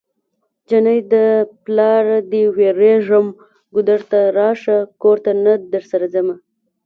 جنۍ 0.69 0.99
د 1.13 1.15
پلاره 1.63 2.17
دی 2.31 2.43
ويريږم 2.57 3.27
ګودر 3.73 4.01
ته 4.11 4.19
راشه 4.37 4.77
کور 5.01 5.17
ته 5.25 5.31
نه 5.43 5.53
درسره 5.73 6.05
ځمه 6.13 6.35